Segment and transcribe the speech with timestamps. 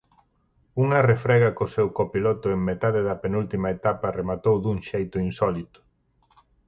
[0.83, 5.79] Unha refrega co seu copiloto en metade da penúltima etapa rematou dun xeito insólito.